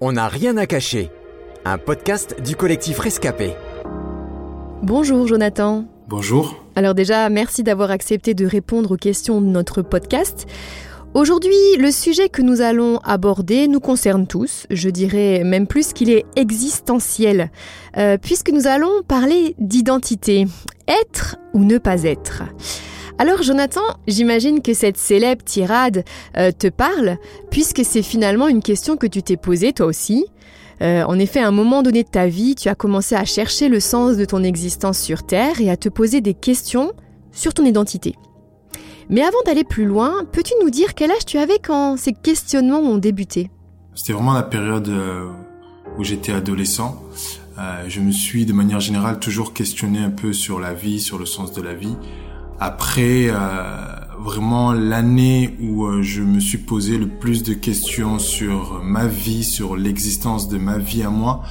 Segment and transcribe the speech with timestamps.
[0.00, 1.10] On n'a rien à cacher.
[1.64, 3.52] Un podcast du collectif Rescapé.
[4.82, 5.84] Bonjour Jonathan.
[6.08, 6.64] Bonjour.
[6.74, 10.46] Alors déjà, merci d'avoir accepté de répondre aux questions de notre podcast.
[11.14, 16.10] Aujourd'hui, le sujet que nous allons aborder nous concerne tous, je dirais même plus qu'il
[16.10, 17.52] est existentiel,
[17.96, 20.46] euh, puisque nous allons parler d'identité,
[20.88, 22.42] être ou ne pas être.
[23.16, 26.04] Alors Jonathan, j'imagine que cette célèbre tirade
[26.36, 27.16] euh, te parle,
[27.48, 30.26] puisque c'est finalement une question que tu t'es posée toi aussi.
[30.82, 33.68] Euh, en effet, à un moment donné de ta vie, tu as commencé à chercher
[33.68, 36.92] le sens de ton existence sur Terre et à te poser des questions
[37.30, 38.16] sur ton identité.
[39.08, 42.80] Mais avant d'aller plus loin, peux-tu nous dire quel âge tu avais quand ces questionnements
[42.80, 43.48] ont débuté?
[43.94, 45.30] C'était vraiment la période euh,
[45.98, 47.00] où j'étais adolescent.
[47.86, 51.26] je me suis de manière générale toujours questionné un peu sur la vie, sur le
[51.26, 51.94] sens de la vie.
[52.60, 58.82] Après, euh, vraiment l'année où euh, je me suis posé le plus de questions sur
[58.82, 61.42] ma vie, sur l'existence de ma vie à moi,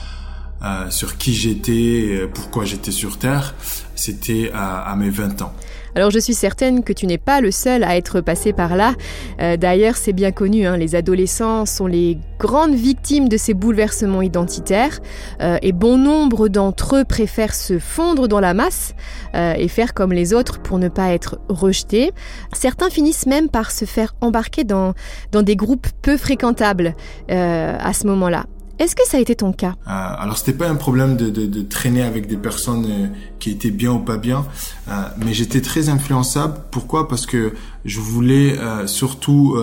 [0.64, 3.56] euh, sur qui j'étais, pourquoi j'étais sur Terre,
[3.96, 5.54] c'était à, mes 20 ans.
[5.96, 8.96] Alors je suis certaine que tu n'es pas le seul à être passé par là.
[9.40, 14.24] Euh, d'ailleurs, c'est bien connu, hein, les adolescents sont les grandes victimes de ces bouleversements
[14.24, 15.00] identitaires
[15.42, 18.96] euh, et bon nombre d'entre eux préfèrent se fondre dans la masse
[19.36, 22.12] euh, et faire comme les autres pour ne pas être rejetés.
[22.54, 24.94] Certains finissent même par se faire embarquer dans
[25.32, 26.96] des groupes peu fréquentables
[27.30, 28.46] à ce moment-là.
[28.80, 29.76] Est-ce que ça a été ton cas?
[29.88, 33.08] Euh, Alors c'était pas un problème de, de, de, traîner avec des personnes euh,
[33.40, 34.46] qui étaient bien ou pas bien,
[34.88, 34.92] euh,
[35.24, 36.56] mais j'étais très influençable.
[36.72, 37.08] Pourquoi?
[37.08, 37.54] Parce que
[37.86, 39.58] je voulais euh, surtout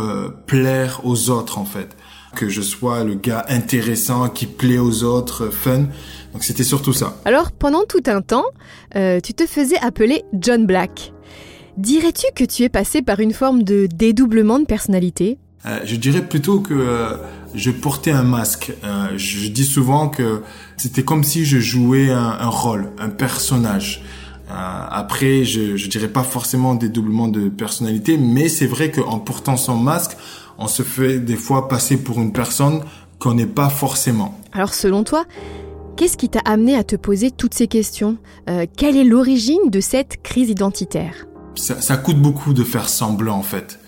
[0.46, 1.96] plaire aux autres en fait,
[2.36, 5.86] que je sois le gars intéressant qui plaît aux autres, fun.
[6.32, 7.16] Donc c'était surtout ça.
[7.24, 8.46] Alors pendant tout un temps,
[8.94, 11.12] tu te faisais appeler John Black.
[11.76, 15.38] Dirais-tu que tu es passé par une forme de dédoublement de personnalité?
[15.84, 17.18] Je dirais plutôt que
[17.54, 18.72] je portais un masque.
[18.84, 20.42] Euh, je dis souvent que
[20.76, 24.02] c'était comme si je jouais un, un rôle, un personnage.
[24.50, 29.18] Euh, après, je, je dirais pas forcément des doublements de personnalité, mais c'est vrai qu'en
[29.18, 30.16] portant son masque,
[30.58, 32.82] on se fait des fois passer pour une personne
[33.18, 34.38] qu'on n'est pas forcément.
[34.52, 35.24] Alors selon toi,
[35.96, 38.16] qu'est-ce qui t'a amené à te poser toutes ces questions?
[38.48, 41.26] Euh, Quelle est l'origine de cette crise identitaire?
[41.54, 43.78] Ça, ça coûte beaucoup de faire semblant en fait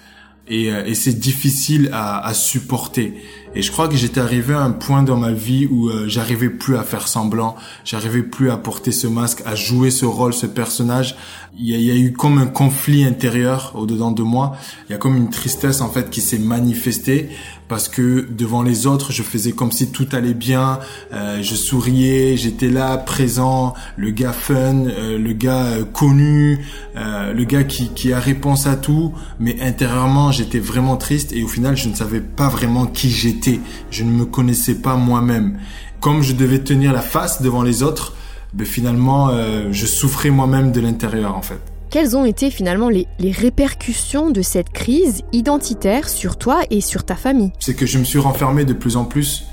[0.48, 3.14] et, et c'est difficile à, à, supporter.
[3.54, 6.48] Et je crois que j'étais arrivé à un point dans ma vie où euh, j'arrivais
[6.48, 7.54] plus à faire semblant,
[7.84, 11.16] j'arrivais plus à porter ce masque, à jouer ce rôle, ce personnage.
[11.58, 14.56] Il y a, il y a eu comme un conflit intérieur au dedans de moi.
[14.88, 17.28] Il y a comme une tristesse en fait qui s'est manifestée
[17.72, 20.78] parce que devant les autres, je faisais comme si tout allait bien,
[21.14, 26.66] euh, je souriais, j'étais là, présent, le gars fun, euh, le gars euh, connu,
[26.98, 31.42] euh, le gars qui, qui a réponse à tout, mais intérieurement, j'étais vraiment triste et
[31.42, 33.58] au final, je ne savais pas vraiment qui j'étais,
[33.90, 35.58] je ne me connaissais pas moi-même.
[35.98, 38.14] Comme je devais tenir la face devant les autres,
[38.52, 41.71] ben finalement, euh, je souffrais moi-même de l'intérieur en fait.
[41.92, 47.04] Quelles ont été finalement les, les, répercussions de cette crise identitaire sur toi et sur
[47.04, 47.53] ta famille?
[47.60, 49.44] C'est que je me suis renfermé de plus en plus.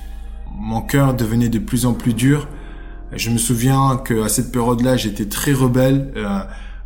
[0.58, 2.48] Mon cœur devenait de plus en plus dur.
[3.12, 6.14] Je me souviens qu'à cette période-là, j'étais très rebelle.
[6.16, 6.40] Euh,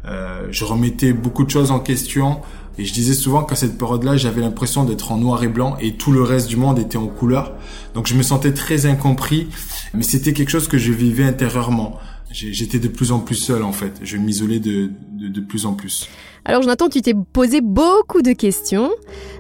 [0.06, 2.42] euh, je remettais beaucoup de choses en question.
[2.80, 5.98] Et je disais souvent qu'à cette période-là, j'avais l'impression d'être en noir et blanc et
[5.98, 7.54] tout le reste du monde était en couleur.
[7.94, 9.50] Donc je me sentais très incompris,
[9.94, 12.00] mais c'était quelque chose que je vivais intérieurement
[12.34, 14.00] j'étais de plus en plus seul en fait.
[14.04, 16.10] Je m'isolais de, de, de, plus en plus.
[16.46, 18.92] Alors Jonathan, tu t'es posé beaucoup de questions,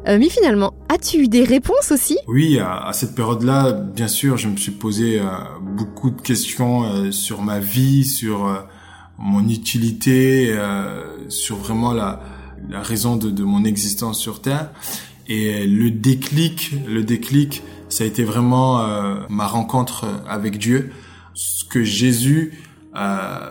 [0.08, 2.18] euh, mais finalement, as-tu eu des réponses aussi?
[2.28, 5.26] Oui, à, à cette période-là, bien sûr, je me suis posé euh,
[5.62, 8.60] beaucoup de questions euh, sur ma vie, sur euh,
[9.18, 12.22] mon utilité, euh, sur vraiment la,
[12.70, 14.72] la raison de, de mon existence sur Terre.
[15.28, 18.86] Et le déclic, le déclic, ça a été vraiment
[19.30, 20.92] ma rencontre avec Dieu.
[21.34, 22.52] Ce que Jésus
[22.96, 23.50] euh,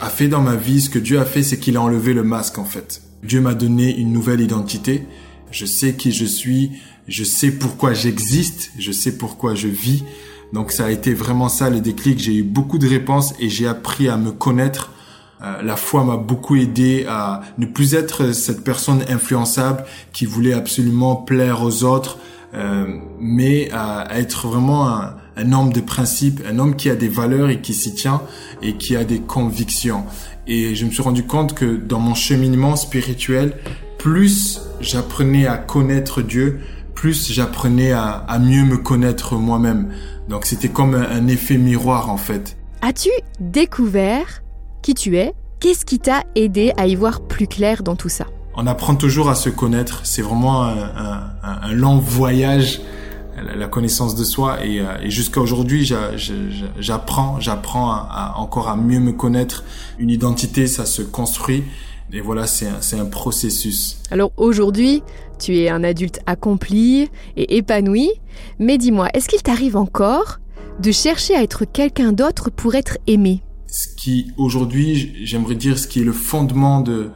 [0.00, 2.22] a fait dans ma vie, ce que Dieu a fait, c'est qu'il a enlevé le
[2.22, 3.02] masque en fait.
[3.22, 5.04] Dieu m'a donné une nouvelle identité.
[5.50, 6.72] Je sais qui je suis,
[7.08, 10.04] je sais pourquoi j'existe, je sais pourquoi je vis.
[10.52, 12.18] Donc ça a été vraiment ça le déclic.
[12.18, 14.92] J'ai eu beaucoup de réponses et j'ai appris à me connaître.
[15.42, 20.52] Euh, la foi m'a beaucoup aidé à ne plus être cette personne influençable qui voulait
[20.54, 22.18] absolument plaire aux autres,
[22.54, 22.86] euh,
[23.20, 27.48] mais à, être vraiment un, un homme de principe, un homme qui a des valeurs
[27.48, 28.22] et qui s'y tient
[28.60, 30.04] et qui a des convictions.
[30.46, 33.54] Et je me suis rendu compte que dans mon cheminement spirituel,
[33.98, 36.60] plus j'apprenais à connaître Dieu,
[36.94, 39.92] plus j'apprenais à, à, mieux me connaître moi-même.
[40.28, 42.56] Donc c'était comme un, un effet miroir en fait.
[42.82, 44.42] As-tu découvert
[44.82, 45.32] qui tu es?
[45.60, 48.26] Qu'est-ce qui t'a aidé à y voir plus clair dans tout ça?
[48.54, 50.00] On apprend toujours à se connaître.
[50.04, 51.30] C'est vraiment un, un,
[51.62, 52.80] un long voyage
[53.42, 54.64] la connaissance de soi.
[54.64, 55.88] Et, euh, et jusqu'à aujourd'hui
[56.78, 59.64] j'apprends j'apprends à, encore à mieux me connaître.
[59.98, 61.64] Une identité ça se construit.
[62.12, 64.00] Et voilà c'est un, un processus.
[64.10, 65.02] Alors aujourd'hui
[65.38, 68.10] tu es un adulte accompli et épanoui.
[68.58, 70.38] Mais dis-moi est-ce qu'il t'arrive encore
[70.80, 73.42] de chercher à être quelqu'un d'autre pour être aimé?
[73.66, 77.10] Ce qui aujourd'hui j'aimerais dire ce qui est le fondement de,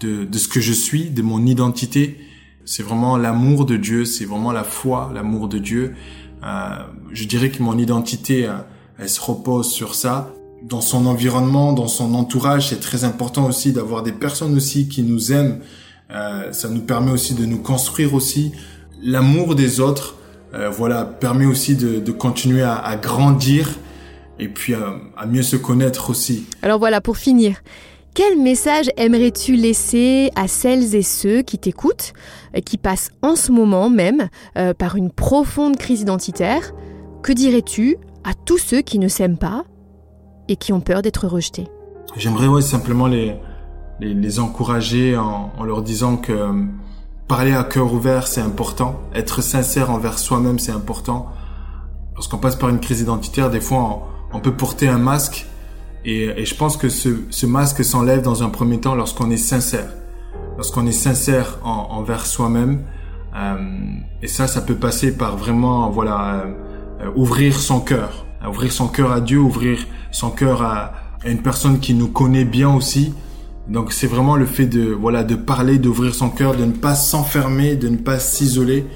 [0.00, 2.16] de de ce que je suis de mon identité
[2.70, 5.92] c'est vraiment l'amour de Dieu, c'est vraiment la foi, l'amour de Dieu.
[6.44, 6.46] Euh,
[7.10, 8.52] je dirais que mon identité, euh,
[8.96, 10.32] elle se repose sur ça.
[10.62, 15.02] Dans son environnement, dans son entourage, c'est très important aussi d'avoir des personnes aussi qui
[15.02, 15.58] nous aiment.
[16.12, 18.52] Euh, ça nous permet aussi de nous construire aussi.
[19.02, 20.14] L'amour des autres,
[20.54, 23.68] euh, voilà, permet aussi de, de continuer à, à, grandir
[24.38, 26.44] et puis à, à mieux se connaître aussi.
[26.62, 27.56] Alors voilà, pour finir,
[28.14, 32.12] quel message aimerais-tu laisser à celles et ceux qui t'écoutent,
[32.56, 34.28] euh, qui passent en ce moment même
[34.58, 36.72] euh, par une profonde crise identitaire?
[37.22, 39.64] Que dirais-tu à tous ceux qui ne s'aiment pas
[40.48, 41.68] et qui ont peur d'être rejetés?
[42.16, 43.36] J'aimerais simplement les,
[44.00, 46.64] les, encourager en, leur disant que euh,
[47.28, 49.00] parler à cœur ouvert, c'est important.
[49.14, 51.28] Être sincère envers soi-même, c'est important.
[52.14, 55.46] Lorsqu'on passe par une crise identitaire, des fois, on peut porter un masque
[56.04, 59.88] et, je pense que ce, masque s'enlève dans un premier temps lorsqu'on est sincère,
[60.56, 62.82] lorsqu'on est sincère en, envers soi-même.
[63.36, 63.56] Euh,
[64.22, 66.44] et ça, ça peut passer par vraiment, voilà,
[67.00, 70.92] euh, ouvrir son cœur, ouvrir son cœur à Dieu, ouvrir son cœur à,
[71.22, 73.12] à, une personne qui nous connaît bien aussi.
[73.68, 76.94] Donc c'est vraiment le fait de, voilà, de parler, d'ouvrir son cœur, de ne pas
[76.96, 78.86] s'enfermer, de ne pas s'isoler,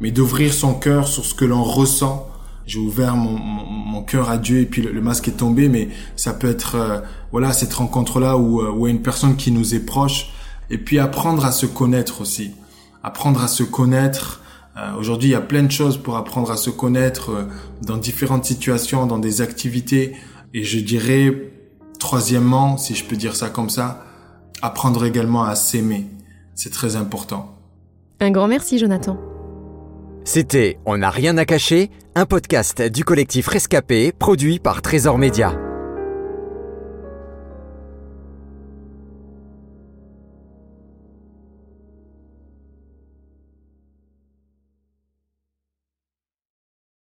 [0.00, 2.31] mais d'ouvrir son cœur sur ce que l'on ressent
[2.66, 6.50] j'ai ouvert mon, cœur à Dieu et puis le, masque est tombé mais ça peut
[6.50, 7.00] être euh,
[7.30, 10.30] voilà cette rencontre là où euh, où une personne qui nous est proche.
[10.70, 12.52] Et puis apprendre à se connaître aussi.
[13.02, 14.42] Apprendre à se connaître
[14.76, 17.46] euh, aujourd'hui il y a plein de choses pour apprendre à se connaître
[17.82, 20.16] dans différentes situations dans des activités.
[20.54, 21.52] Et je dirais
[21.98, 24.04] troisièmement si je peux dire ça comme ça
[24.62, 26.06] apprendre également à s'aimer.
[26.54, 27.58] C'est très important.
[28.20, 29.18] Un grand merci Jonathan
[30.24, 35.61] c'était On n'a rien à cacher, un podcast du collectif Rescapé produit par Trésor Média.